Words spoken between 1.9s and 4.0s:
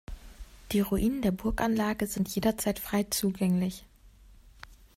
sind jederzeit frei zugänglich.